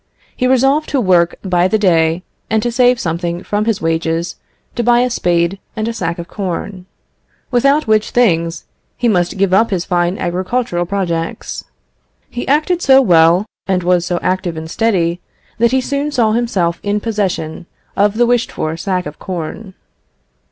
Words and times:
He 0.35 0.47
resolved 0.47 0.89
to 0.89 0.99
work 0.99 1.35
by 1.43 1.67
the 1.67 1.77
day, 1.77 2.23
and 2.49 2.63
to 2.63 2.71
save 2.71 2.99
something 2.99 3.43
from 3.43 3.65
his 3.65 3.83
wages 3.83 4.37
to 4.73 4.81
buy 4.81 5.01
a 5.01 5.11
spade 5.11 5.59
and 5.75 5.87
a 5.87 5.93
sack 5.93 6.17
of 6.17 6.27
corn; 6.27 6.87
without 7.51 7.85
which 7.85 8.09
things, 8.09 8.65
he 8.97 9.07
must 9.07 9.37
give 9.37 9.53
up 9.53 9.69
his 9.69 9.85
fine 9.85 10.17
agricultural 10.17 10.87
projects. 10.87 11.65
He 12.31 12.47
acted 12.47 12.81
so 12.81 12.99
well, 12.99 13.45
was 13.69 14.03
so 14.03 14.17
active 14.23 14.57
and 14.57 14.71
steady, 14.71 15.21
that 15.59 15.69
he 15.69 15.81
soon 15.81 16.11
saw 16.11 16.31
himself 16.31 16.79
in 16.81 16.99
possession 16.99 17.67
of 17.95 18.15
the 18.15 18.25
wished 18.25 18.51
for 18.51 18.75
sack 18.77 19.05
of 19.05 19.19
corn. 19.19 19.75